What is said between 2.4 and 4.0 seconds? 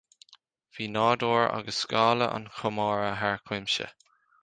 chomórtha thar cuimse